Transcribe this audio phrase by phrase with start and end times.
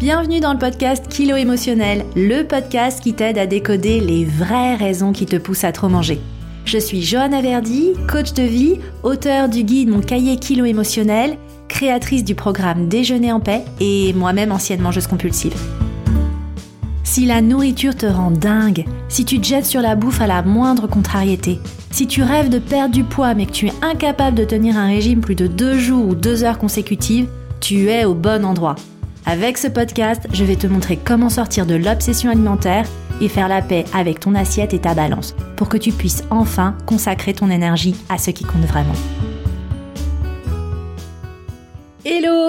[0.00, 5.12] Bienvenue dans le podcast Kilo émotionnel, le podcast qui t'aide à décoder les vraies raisons
[5.12, 6.20] qui te poussent à trop manger.
[6.64, 11.38] Je suis Johanna Verdi, coach de vie, auteur du guide Mon cahier Kilo émotionnel,
[11.68, 15.54] créatrice du programme Déjeuner en paix et moi-même ancienne mangeuse compulsive.
[17.04, 20.42] Si la nourriture te rend dingue, si tu te jettes sur la bouffe à la
[20.42, 21.60] moindre contrariété,
[21.92, 24.88] si tu rêves de perdre du poids mais que tu es incapable de tenir un
[24.88, 27.28] régime plus de deux jours ou deux heures consécutives,
[27.60, 28.74] tu es au bon endroit.
[29.26, 32.86] Avec ce podcast, je vais te montrer comment sortir de l'obsession alimentaire
[33.22, 36.76] et faire la paix avec ton assiette et ta balance pour que tu puisses enfin
[36.84, 38.94] consacrer ton énergie à ce qui compte vraiment.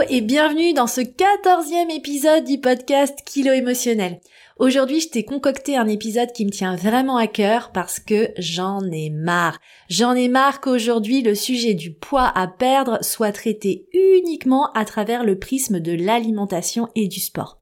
[0.09, 4.19] Et bienvenue dans ce quatorzième épisode du podcast Kilo émotionnel.
[4.57, 8.81] Aujourd'hui, je t'ai concocté un épisode qui me tient vraiment à cœur parce que j'en
[8.91, 9.57] ai marre.
[9.89, 15.23] J'en ai marre qu'aujourd'hui le sujet du poids à perdre soit traité uniquement à travers
[15.23, 17.59] le prisme de l'alimentation et du sport.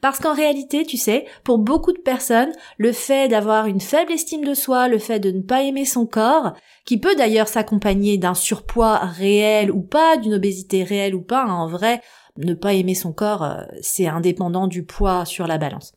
[0.00, 4.44] Parce qu'en réalité, tu sais, pour beaucoup de personnes, le fait d'avoir une faible estime
[4.44, 6.52] de soi, le fait de ne pas aimer son corps,
[6.84, 11.52] qui peut d'ailleurs s'accompagner d'un surpoids réel ou pas, d'une obésité réelle ou pas, hein,
[11.52, 12.02] en vrai,
[12.36, 15.94] ne pas aimer son corps, euh, c'est indépendant du poids sur la balance.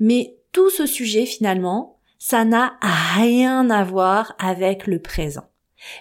[0.00, 5.44] Mais tout ce sujet, finalement, ça n'a rien à voir avec le présent,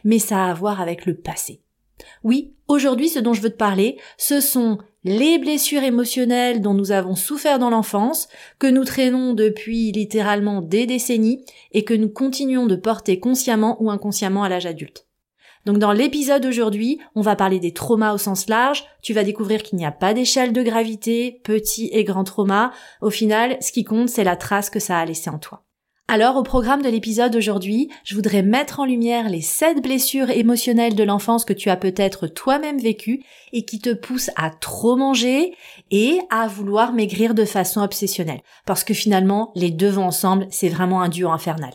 [0.03, 1.60] mais ça a à voir avec le passé.
[2.23, 6.91] Oui, aujourd'hui, ce dont je veux te parler, ce sont les blessures émotionnelles dont nous
[6.91, 8.27] avons souffert dans l'enfance,
[8.59, 13.89] que nous traînons depuis littéralement des décennies et que nous continuons de porter consciemment ou
[13.89, 15.07] inconsciemment à l'âge adulte.
[15.65, 18.83] Donc dans l'épisode d'aujourd'hui, on va parler des traumas au sens large.
[19.03, 22.71] Tu vas découvrir qu'il n'y a pas d'échelle de gravité, petit et grand trauma.
[23.01, 25.63] Au final, ce qui compte, c'est la trace que ça a laissé en toi.
[26.13, 30.93] Alors, au programme de l'épisode d'aujourd'hui, je voudrais mettre en lumière les sept blessures émotionnelles
[30.93, 33.23] de l'enfance que tu as peut-être toi-même vécues
[33.53, 35.55] et qui te poussent à trop manger
[35.89, 38.41] et à vouloir maigrir de façon obsessionnelle.
[38.65, 41.71] Parce que finalement, les deux vont ensemble, c'est vraiment un duo infernal.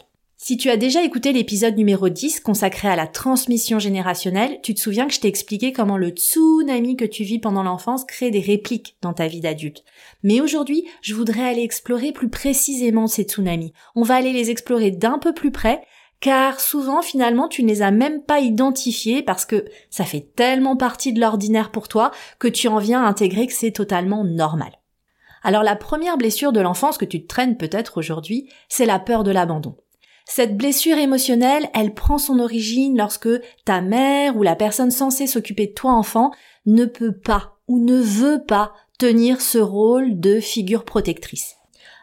[0.49, 4.81] Si tu as déjà écouté l'épisode numéro 10 consacré à la transmission générationnelle, tu te
[4.81, 8.39] souviens que je t'ai expliqué comment le tsunami que tu vis pendant l'enfance crée des
[8.39, 9.83] répliques dans ta vie d'adulte.
[10.23, 13.73] Mais aujourd'hui, je voudrais aller explorer plus précisément ces tsunamis.
[13.97, 15.83] On va aller les explorer d'un peu plus près,
[16.21, 20.77] car souvent finalement tu ne les as même pas identifiés parce que ça fait tellement
[20.77, 24.71] partie de l'ordinaire pour toi que tu en viens à intégrer que c'est totalement normal.
[25.43, 29.25] Alors la première blessure de l'enfance que tu te traînes peut-être aujourd'hui, c'est la peur
[29.25, 29.75] de l'abandon.
[30.29, 33.29] Cette blessure émotionnelle, elle prend son origine lorsque
[33.65, 36.33] ta mère ou la personne censée s'occuper de toi enfant
[36.67, 41.55] ne peut pas ou ne veut pas tenir ce rôle de figure protectrice.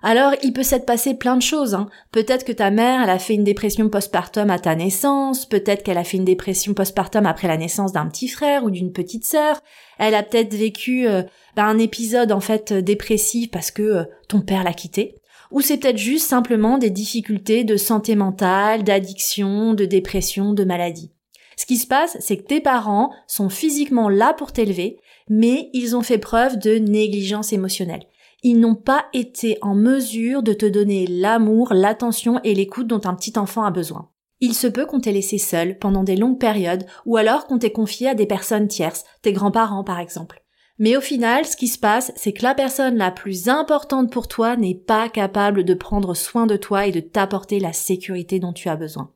[0.05, 1.75] Alors, il peut s'être passé plein de choses.
[1.75, 1.87] Hein.
[2.11, 5.97] Peut-être que ta mère, elle a fait une dépression postpartum à ta naissance, peut-être qu'elle
[5.97, 9.61] a fait une dépression postpartum après la naissance d'un petit frère ou d'une petite sœur.
[9.99, 11.23] Elle a peut-être vécu euh,
[11.55, 15.15] ben, un épisode en fait dépressif parce que euh, ton père l'a quitté
[15.53, 21.11] ou c'est peut-être juste simplement des difficultés de santé mentale, d'addiction, de dépression, de maladie.
[21.55, 24.97] Ce qui se passe, c'est que tes parents sont physiquement là pour t'élever,
[25.29, 28.03] mais ils ont fait preuve de négligence émotionnelle.
[28.41, 33.13] Ils n'ont pas été en mesure de te donner l'amour, l'attention et l'écoute dont un
[33.13, 34.09] petit enfant a besoin.
[34.41, 37.71] Il se peut qu'on t'ait laissé seul pendant des longues périodes ou alors qu'on t'ait
[37.71, 40.42] confié à des personnes tierces, tes grands-parents par exemple.
[40.83, 44.27] Mais au final, ce qui se passe, c'est que la personne la plus importante pour
[44.27, 48.51] toi n'est pas capable de prendre soin de toi et de t'apporter la sécurité dont
[48.51, 49.09] tu as besoin.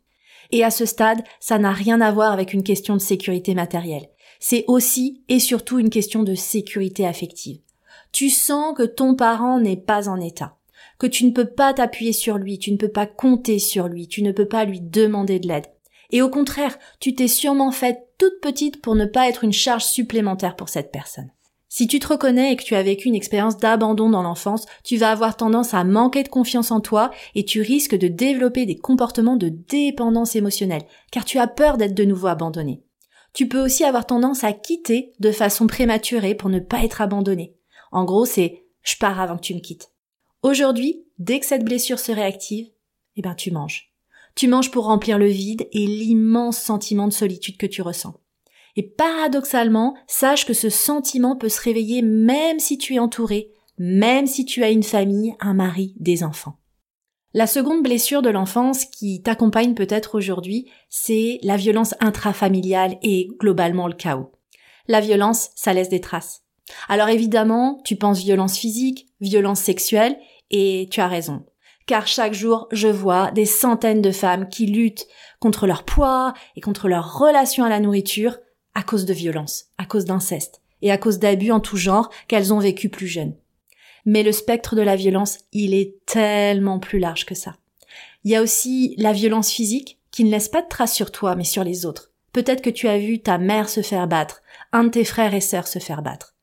[0.54, 4.08] Et à ce stade, ça n'a rien à voir avec une question de sécurité matérielle.
[4.40, 7.60] C'est aussi et surtout une question de sécurité affective.
[8.14, 10.56] Tu sens que ton parent n'est pas en état,
[11.00, 14.08] que tu ne peux pas t'appuyer sur lui, tu ne peux pas compter sur lui,
[14.08, 15.68] tu ne peux pas lui demander de l'aide.
[16.12, 19.84] Et au contraire, tu t'es sûrement faite toute petite pour ne pas être une charge
[19.84, 21.30] supplémentaire pour cette personne.
[21.70, 24.98] Si tu te reconnais et que tu as vécu une expérience d'abandon dans l'enfance, tu
[24.98, 28.78] vas avoir tendance à manquer de confiance en toi et tu risques de développer des
[28.78, 32.84] comportements de dépendance émotionnelle, car tu as peur d'être de nouveau abandonné.
[33.34, 37.56] Tu peux aussi avoir tendance à quitter de façon prématurée pour ne pas être abandonné.
[37.92, 39.92] En gros, c'est je pars avant que tu me quittes.
[40.44, 42.68] Aujourd'hui, dès que cette blessure se réactive,
[43.18, 43.92] eh ben tu manges.
[44.36, 48.14] Tu manges pour remplir le vide et l'immense sentiment de solitude que tu ressens.
[48.78, 54.28] Et paradoxalement, sache que ce sentiment peut se réveiller même si tu es entouré, même
[54.28, 56.60] si tu as une famille, un mari, des enfants.
[57.34, 63.88] La seconde blessure de l'enfance qui t'accompagne peut-être aujourd'hui, c'est la violence intrafamiliale et globalement
[63.88, 64.32] le chaos.
[64.88, 66.44] La violence, ça laisse des traces.
[66.88, 70.18] Alors évidemment, tu penses violence physique, violence sexuelle,
[70.52, 71.46] et tu as raison.
[71.88, 75.08] Car chaque jour, je vois des centaines de femmes qui luttent
[75.40, 78.38] contre leur poids et contre leur relation à la nourriture
[78.78, 82.54] à cause de violences, à cause d'inceste et à cause d'abus en tout genre qu'elles
[82.54, 83.34] ont vécu plus jeunes.
[84.06, 87.56] Mais le spectre de la violence, il est tellement plus large que ça.
[88.24, 91.36] Il y a aussi la violence physique qui ne laisse pas de traces sur toi
[91.36, 92.12] mais sur les autres.
[92.34, 95.42] Peut-être que tu as vu ta mère se faire battre, un de tes frères et
[95.42, 96.36] sœurs se faire battre.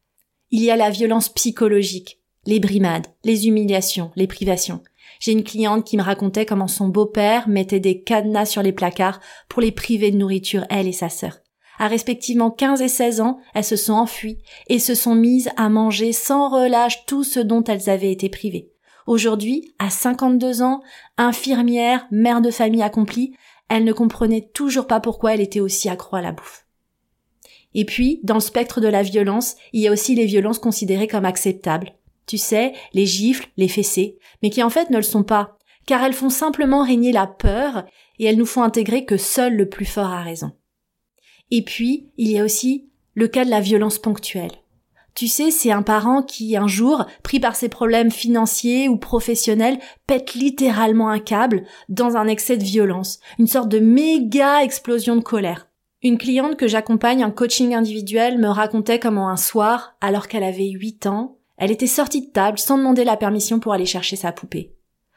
[0.50, 4.82] Il y a la violence psychologique, les brimades, les humiliations, les privations.
[5.20, 9.20] J'ai une cliente qui me racontait comment son beau-père mettait des cadenas sur les placards
[9.48, 11.43] pour les priver de nourriture, elle et sa sœur.
[11.78, 14.38] À respectivement 15 et 16 ans, elles se sont enfuies
[14.68, 18.70] et se sont mises à manger sans relâche tout ce dont elles avaient été privées.
[19.06, 20.82] Aujourd'hui, à 52 ans,
[21.18, 23.36] infirmière, mère de famille accomplie,
[23.68, 26.66] elle ne comprenait toujours pas pourquoi elle était aussi accro à la bouffe.
[27.74, 31.08] Et puis, dans le spectre de la violence, il y a aussi les violences considérées
[31.08, 31.92] comme acceptables.
[32.26, 36.02] Tu sais, les gifles, les fessées, mais qui en fait ne le sont pas, car
[36.02, 37.84] elles font simplement régner la peur
[38.18, 40.52] et elles nous font intégrer que seul le plus fort a raison.
[41.50, 44.52] Et puis, il y a aussi le cas de la violence ponctuelle.
[45.14, 49.78] Tu sais, c'est un parent qui, un jour, pris par ses problèmes financiers ou professionnels,
[50.08, 55.20] pète littéralement un câble dans un excès de violence, une sorte de méga explosion de
[55.20, 55.68] colère.
[56.02, 60.68] Une cliente que j'accompagne en coaching individuel me racontait comment un soir, alors qu'elle avait
[60.68, 64.32] 8 ans, elle était sortie de table sans demander la permission pour aller chercher sa
[64.32, 64.74] poupée.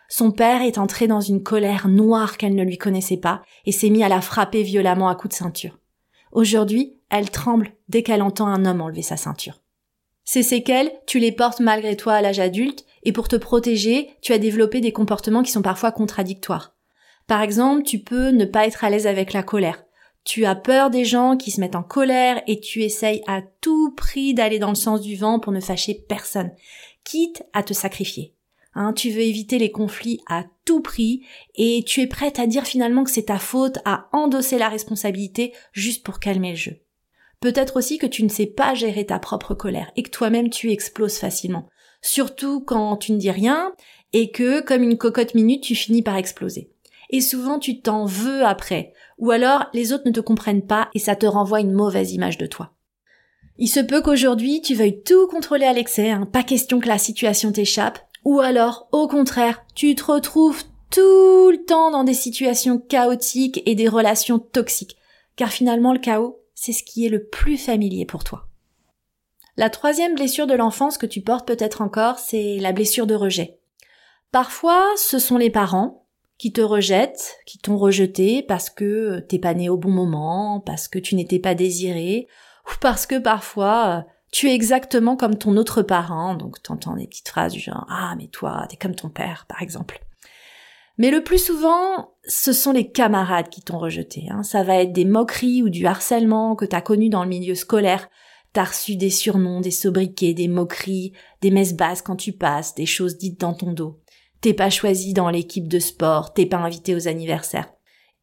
[0.09, 3.89] Son père est entré dans une colère noire qu'elle ne lui connaissait pas et s'est
[3.89, 5.79] mis à la frapper violemment à coups de ceinture.
[6.31, 9.61] Aujourd'hui, elle tremble dès qu'elle entend un homme enlever sa ceinture.
[10.25, 14.33] Ces séquelles, tu les portes malgré toi à l'âge adulte, et pour te protéger, tu
[14.33, 16.75] as développé des comportements qui sont parfois contradictoires.
[17.27, 19.83] Par exemple, tu peux ne pas être à l'aise avec la colère.
[20.25, 23.93] Tu as peur des gens qui se mettent en colère et tu essayes à tout
[23.95, 26.51] prix d'aller dans le sens du vent pour ne fâcher personne,
[27.05, 28.33] quitte à te sacrifier.
[28.79, 31.25] Hein, tu veux éviter les conflits à tout prix
[31.55, 35.51] et tu es prête à dire finalement que c'est ta faute, à endosser la responsabilité
[35.71, 36.73] juste pour calmer le jeu.
[37.39, 40.69] Peut-être aussi que tu ne sais pas gérer ta propre colère et que toi-même tu
[40.69, 41.67] exploses facilement.
[42.03, 43.73] Surtout quand tu ne dis rien
[44.13, 46.69] et que, comme une cocotte minute, tu finis par exploser.
[47.09, 48.93] Et souvent tu t'en veux après.
[49.17, 52.37] Ou alors les autres ne te comprennent pas et ça te renvoie une mauvaise image
[52.37, 52.75] de toi.
[53.57, 56.27] Il se peut qu'aujourd'hui tu veuilles tout contrôler à l'excès, hein.
[56.31, 61.63] pas question que la situation t'échappe, ou alors, au contraire, tu te retrouves tout le
[61.65, 64.97] temps dans des situations chaotiques et des relations toxiques.
[65.35, 68.47] Car finalement, le chaos, c'est ce qui est le plus familier pour toi.
[69.55, 73.59] La troisième blessure de l'enfance que tu portes peut-être encore, c'est la blessure de rejet.
[74.31, 76.05] Parfois, ce sont les parents
[76.37, 80.87] qui te rejettent, qui t'ont rejeté parce que t'es pas né au bon moment, parce
[80.87, 82.27] que tu n'étais pas désiré,
[82.67, 87.29] ou parce que parfois tu es exactement comme ton autre parent, donc t'entends des petites
[87.29, 90.01] phrases du genre ah mais toi t'es comme ton père par exemple.
[90.97, 94.25] Mais le plus souvent, ce sont les camarades qui t'ont rejeté.
[94.31, 94.41] Hein.
[94.41, 98.09] Ça va être des moqueries ou du harcèlement que t'as connu dans le milieu scolaire.
[98.51, 102.87] T'as reçu des surnoms, des sobriquets, des moqueries, des messes basses quand tu passes, des
[102.87, 103.99] choses dites dans ton dos.
[104.41, 107.71] T'es pas choisi dans l'équipe de sport, t'es pas invité aux anniversaires.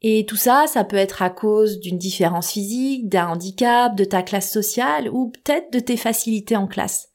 [0.07, 4.23] Et tout ça, ça peut être à cause d'une différence physique, d'un handicap, de ta
[4.23, 7.09] classe sociale ou peut-être de tes facilités en classe.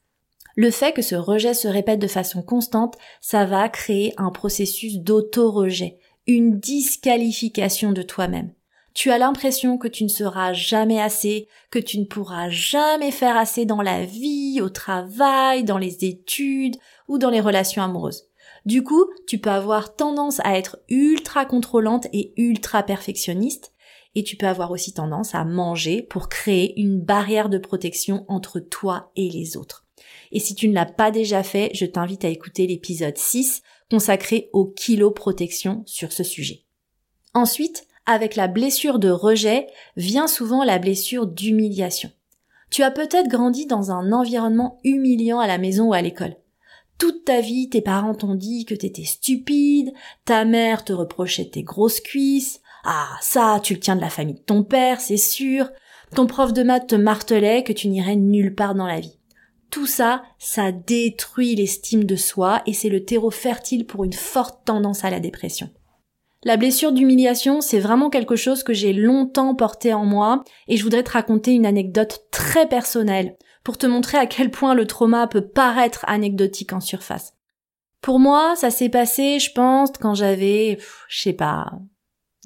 [0.56, 4.98] Le fait que ce rejet se répète de façon constante, ça va créer un processus
[4.98, 8.52] d'auto-rejet, une disqualification de toi-même.
[8.92, 13.36] Tu as l'impression que tu ne seras jamais assez, que tu ne pourras jamais faire
[13.36, 16.76] assez dans la vie, au travail, dans les études
[17.06, 18.29] ou dans les relations amoureuses.
[18.66, 23.72] Du coup, tu peux avoir tendance à être ultra contrôlante et ultra perfectionniste,
[24.14, 28.60] et tu peux avoir aussi tendance à manger pour créer une barrière de protection entre
[28.60, 29.86] toi et les autres.
[30.32, 34.50] Et si tu ne l'as pas déjà fait, je t'invite à écouter l'épisode 6 consacré
[34.52, 36.64] au kilo protection sur ce sujet.
[37.34, 39.66] Ensuite, avec la blessure de rejet
[39.96, 42.10] vient souvent la blessure d'humiliation.
[42.70, 46.36] Tu as peut-être grandi dans un environnement humiliant à la maison ou à l'école.
[47.00, 49.92] Toute ta vie, tes parents t'ont dit que t'étais stupide,
[50.26, 54.34] ta mère te reprochait tes grosses cuisses, ah, ça, tu le tiens de la famille
[54.34, 55.70] de ton père, c'est sûr,
[56.14, 59.18] ton prof de maths te martelait que tu n'irais nulle part dans la vie.
[59.70, 64.66] Tout ça, ça détruit l'estime de soi et c'est le terreau fertile pour une forte
[64.66, 65.70] tendance à la dépression.
[66.42, 70.82] La blessure d'humiliation, c'est vraiment quelque chose que j'ai longtemps porté en moi et je
[70.82, 75.26] voudrais te raconter une anecdote très personnelle pour te montrer à quel point le trauma
[75.26, 77.34] peut paraître anecdotique en surface.
[78.00, 81.70] Pour moi, ça s'est passé, je pense, quand j'avais, je sais pas,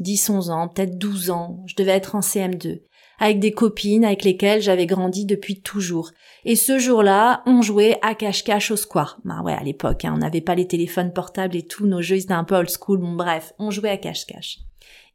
[0.00, 2.82] 10, 11 ans, peut-être 12 ans, je devais être en CM2
[3.18, 6.10] avec des copines avec lesquelles j'avais grandi depuis toujours.
[6.44, 9.20] Et ce jour-là, on jouait à cache-cache au square.
[9.24, 12.16] Bah ouais, à l'époque, hein, on n'avait pas les téléphones portables et tout, nos jeux
[12.16, 14.58] étaient un peu old school, bon bref, on jouait à cache-cache.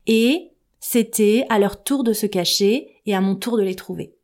[0.08, 4.15] Et c'était à leur tour de se cacher et à mon tour de les trouver.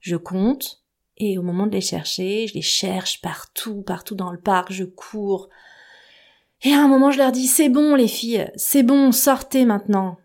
[0.00, 0.82] Je compte
[1.18, 4.84] Et au moment de les chercher, je les cherche partout, partout dans le parc, je
[4.84, 5.48] cours.
[6.62, 10.18] Et à un moment, je leur dis, c'est bon les filles, c'est bon, sortez maintenant.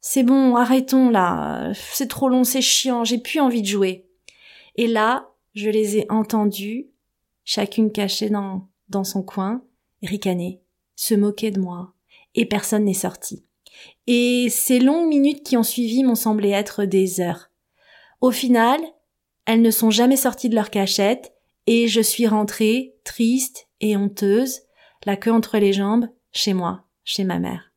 [0.00, 4.06] C'est bon, arrêtons là, c'est trop long, c'est chiant, j'ai plus envie de jouer.
[4.76, 6.90] Et là, je les ai entendues,
[7.44, 9.62] chacune cachée dans, dans son coin,
[10.02, 10.60] ricaner,
[10.94, 11.94] se moquer de moi,
[12.34, 13.44] et personne n'est sorti.
[14.06, 17.50] Et ces longues minutes qui ont suivi m'ont semblé être des heures.
[18.20, 18.80] Au final,
[19.46, 21.32] elles ne sont jamais sorties de leur cachette,
[21.66, 24.60] et je suis rentrée, triste et honteuse,
[25.06, 27.72] la queue entre les jambes, chez moi, chez ma mère.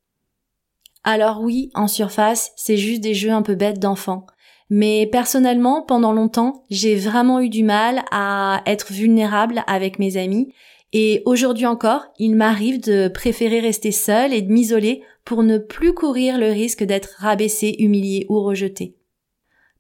[1.04, 4.26] Alors oui, en surface, c'est juste des jeux un peu bêtes d'enfants.
[4.70, 10.54] Mais personnellement, pendant longtemps, j'ai vraiment eu du mal à être vulnérable avec mes amis.
[10.92, 15.94] Et aujourd'hui encore, il m'arrive de préférer rester seule et de m'isoler pour ne plus
[15.94, 18.96] courir le risque d'être rabaissée, humiliée ou rejetée.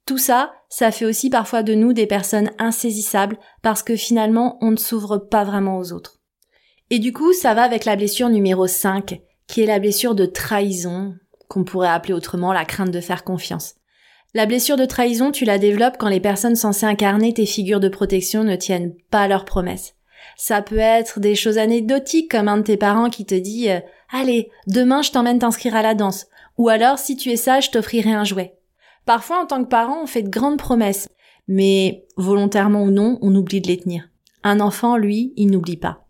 [0.05, 4.71] Tout ça, ça fait aussi parfois de nous des personnes insaisissables parce que finalement on
[4.71, 6.19] ne s'ouvre pas vraiment aux autres.
[6.89, 10.25] Et du coup, ça va avec la blessure numéro 5, qui est la blessure de
[10.25, 11.15] trahison,
[11.49, 13.75] qu'on pourrait appeler autrement la crainte de faire confiance.
[14.33, 17.89] La blessure de trahison, tu la développes quand les personnes censées incarner tes figures de
[17.89, 19.95] protection ne tiennent pas leurs promesses.
[20.35, 23.79] Ça peut être des choses anecdotiques comme un de tes parents qui te dit euh,
[24.11, 26.27] Allez, demain je t'emmène t'inscrire à la danse.
[26.57, 28.56] Ou alors, si tu es sage, je t'offrirai un jouet.
[29.07, 31.07] Parfois, en tant que parent, on fait de grandes promesses,
[31.47, 34.09] mais volontairement ou non, on oublie de les tenir.
[34.43, 36.05] Un enfant, lui, il n'oublie pas.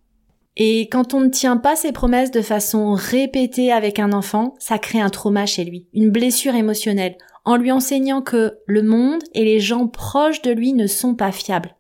[0.56, 4.80] Et quand on ne tient pas ses promesses de façon répétée avec un enfant, ça
[4.80, 9.46] crée un trauma chez lui, une blessure émotionnelle, en lui enseignant que le monde et
[9.46, 11.76] les gens proches de lui ne sont pas fiables.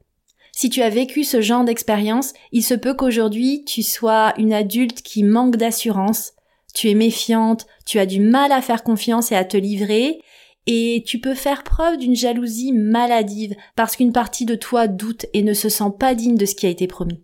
[0.52, 5.02] Si tu as vécu ce genre d'expérience, il se peut qu'aujourd'hui tu sois une adulte
[5.02, 6.34] qui manque d'assurance,
[6.76, 10.20] tu es méfiante, tu as du mal à faire confiance et à te livrer,
[10.68, 15.42] et tu peux faire preuve d'une jalousie maladive parce qu'une partie de toi doute et
[15.42, 17.24] ne se sent pas digne de ce qui a été promis.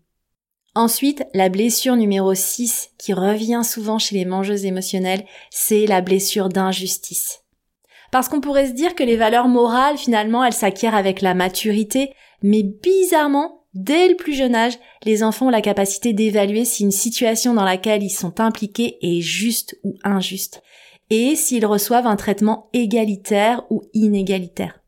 [0.75, 6.49] Ensuite, la blessure numéro 6 qui revient souvent chez les mangeuses émotionnelles, c'est la blessure
[6.49, 7.41] d'injustice.
[8.11, 12.13] Parce qu'on pourrait se dire que les valeurs morales, finalement, elles s'acquièrent avec la maturité,
[12.41, 16.91] mais bizarrement, dès le plus jeune âge, les enfants ont la capacité d'évaluer si une
[16.91, 20.63] situation dans laquelle ils sont impliqués est juste ou injuste
[21.09, 24.79] et s'ils reçoivent un traitement égalitaire ou inégalitaire.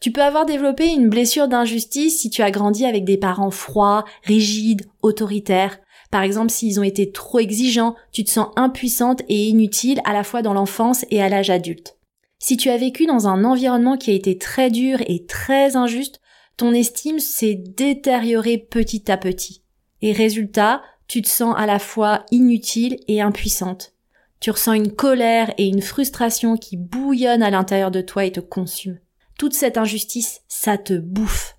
[0.00, 4.04] Tu peux avoir développé une blessure d'injustice si tu as grandi avec des parents froids,
[4.22, 5.78] rigides, autoritaires.
[6.10, 10.22] Par exemple, s'ils ont été trop exigeants, tu te sens impuissante et inutile à la
[10.22, 11.96] fois dans l'enfance et à l'âge adulte.
[12.38, 16.20] Si tu as vécu dans un environnement qui a été très dur et très injuste,
[16.56, 19.62] ton estime s'est détériorée petit à petit.
[20.02, 23.95] Et résultat, tu te sens à la fois inutile et impuissante.
[24.40, 28.40] Tu ressens une colère et une frustration qui bouillonnent à l'intérieur de toi et te
[28.40, 28.98] consument.
[29.38, 31.56] Toute cette injustice, ça te bouffe.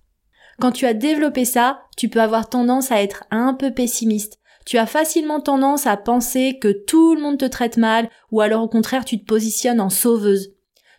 [0.60, 4.39] Quand tu as développé ça, tu peux avoir tendance à être un peu pessimiste.
[4.65, 8.63] Tu as facilement tendance à penser que tout le monde te traite mal, ou alors
[8.63, 10.50] au contraire tu te positionnes en sauveuse.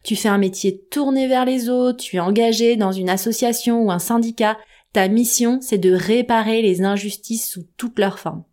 [0.04, 3.90] Tu fais un métier tourné vers les autres, tu es engagé dans une association ou
[3.90, 4.56] un syndicat,
[4.92, 8.44] ta mission c'est de réparer les injustices sous toutes leurs formes.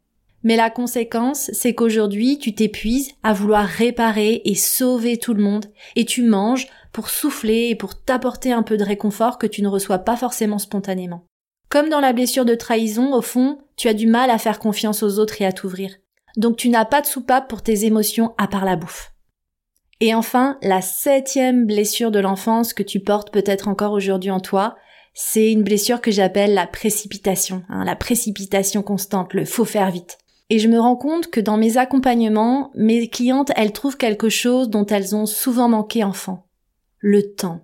[0.45, 5.65] Mais la conséquence, c'est qu'aujourd'hui, tu t'épuises à vouloir réparer et sauver tout le monde,
[5.95, 9.67] et tu manges pour souffler et pour t'apporter un peu de réconfort que tu ne
[9.67, 11.25] reçois pas forcément spontanément.
[11.67, 15.01] Comme dans la blessure de trahison, au fond, tu as du mal à faire confiance
[15.01, 15.95] aux autres et à t'ouvrir.
[16.37, 19.13] Donc tu n'as pas de soupape pour tes émotions à part la bouffe.
[19.99, 24.75] Et enfin, la septième blessure de l'enfance que tu portes peut-être encore aujourd'hui en toi,
[25.15, 30.19] c'est une blessure que j'appelle la précipitation, hein, la précipitation constante, le faut faire vite.
[30.49, 34.69] Et je me rends compte que dans mes accompagnements, mes clientes, elles trouvent quelque chose
[34.69, 36.45] dont elles ont souvent manqué enfant.
[36.99, 37.61] Le temps.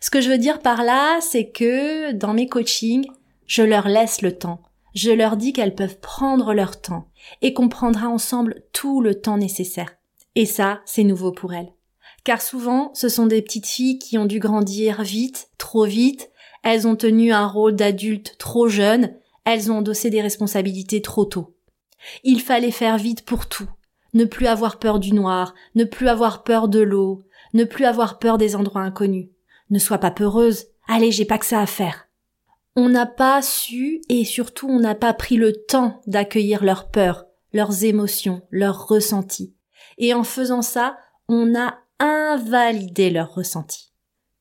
[0.00, 3.06] Ce que je veux dire par là, c'est que dans mes coachings,
[3.46, 4.62] je leur laisse le temps.
[4.94, 7.08] Je leur dis qu'elles peuvent prendre leur temps
[7.42, 9.96] et qu'on prendra ensemble tout le temps nécessaire.
[10.36, 11.72] Et ça, c'est nouveau pour elles.
[12.24, 16.30] Car souvent, ce sont des petites filles qui ont dû grandir vite, trop vite,
[16.62, 21.55] elles ont tenu un rôle d'adulte trop jeune, elles ont endossé des responsabilités trop tôt.
[22.24, 23.68] Il fallait faire vite pour tout.
[24.14, 27.22] Ne plus avoir peur du noir, ne plus avoir peur de l'eau,
[27.54, 29.28] ne plus avoir peur des endroits inconnus.
[29.70, 30.66] Ne sois pas peureuse.
[30.88, 32.08] Allez, j'ai pas que ça à faire.
[32.76, 37.24] On n'a pas su et surtout on n'a pas pris le temps d'accueillir leurs peurs,
[37.52, 39.54] leurs émotions, leurs ressentis.
[39.98, 40.98] Et en faisant ça,
[41.28, 43.92] on a invalidé leurs ressentis.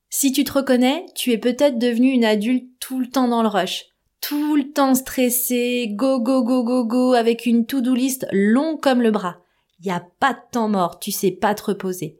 [0.10, 3.48] Si tu te reconnais, tu es peut-être devenu une adulte tout le temps dans le
[3.48, 3.86] rush,
[4.28, 9.04] tout le temps stressé, go go go go go, avec une to-do list long comme
[9.04, 9.38] le bras.
[9.84, 12.20] N'y a pas de temps mort, tu sais pas te reposer.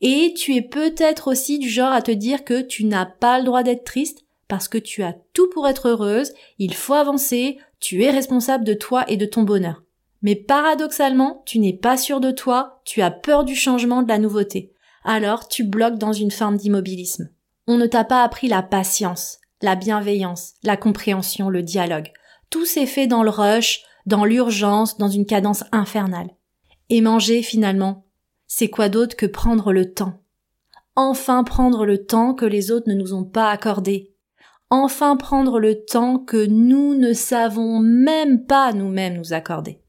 [0.00, 3.44] Et tu es peut-être aussi du genre à te dire que tu n'as pas le
[3.44, 8.02] droit d'être triste parce que tu as tout pour être heureuse, il faut avancer, tu
[8.02, 9.84] es responsable de toi et de ton bonheur.
[10.22, 14.18] Mais paradoxalement, tu n'es pas sûr de toi, tu as peur du changement, de la
[14.18, 14.72] nouveauté.
[15.04, 17.30] Alors tu bloques dans une forme d'immobilisme.
[17.68, 22.12] On ne t'a pas appris la patience, la bienveillance, la compréhension, le dialogue.
[22.50, 26.28] Tout s'est fait dans le rush, dans l'urgence, dans une cadence infernale.
[26.90, 28.04] Et manger, finalement,
[28.46, 30.20] c'est quoi d'autre que prendre le temps?
[30.96, 34.12] Enfin prendre le temps que les autres ne nous ont pas accordé.
[34.68, 39.80] Enfin prendre le temps que nous ne savons même pas nous-mêmes nous accorder.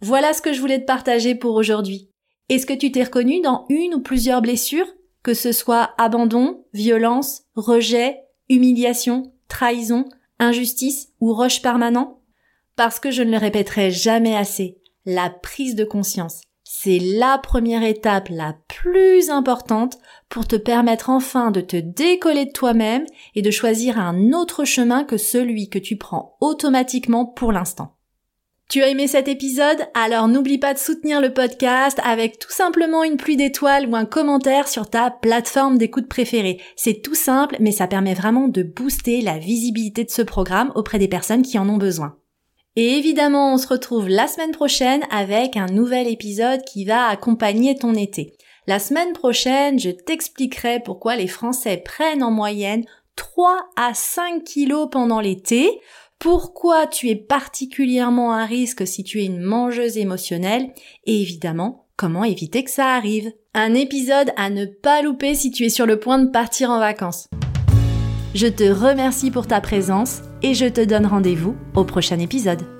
[0.00, 2.08] Voilà ce que je voulais te partager pour aujourd'hui.
[2.48, 4.88] Est-ce que tu t'es reconnu dans une ou plusieurs blessures,
[5.22, 8.16] que ce soit abandon, violence, rejet,
[8.50, 10.04] humiliation, trahison,
[10.38, 12.20] injustice ou rush permanent?
[12.76, 14.76] Parce que je ne le répéterai jamais assez,
[15.06, 21.50] la prise de conscience, c'est la première étape la plus importante pour te permettre enfin
[21.50, 25.96] de te décoller de toi-même et de choisir un autre chemin que celui que tu
[25.96, 27.96] prends automatiquement pour l'instant.
[28.70, 29.84] Tu as aimé cet épisode?
[29.94, 34.04] Alors n'oublie pas de soutenir le podcast avec tout simplement une pluie d'étoiles ou un
[34.04, 36.60] commentaire sur ta plateforme d'écoute préférée.
[36.76, 41.00] C'est tout simple, mais ça permet vraiment de booster la visibilité de ce programme auprès
[41.00, 42.14] des personnes qui en ont besoin.
[42.76, 47.74] Et évidemment, on se retrouve la semaine prochaine avec un nouvel épisode qui va accompagner
[47.74, 48.34] ton été.
[48.68, 52.84] La semaine prochaine, je t'expliquerai pourquoi les Français prennent en moyenne
[53.16, 55.80] 3 à 5 kilos pendant l'été,
[56.20, 60.70] pourquoi tu es particulièrement à risque si tu es une mangeuse émotionnelle
[61.06, 63.32] et évidemment comment éviter que ça arrive.
[63.54, 66.78] Un épisode à ne pas louper si tu es sur le point de partir en
[66.78, 67.26] vacances.
[68.34, 72.79] Je te remercie pour ta présence et je te donne rendez-vous au prochain épisode.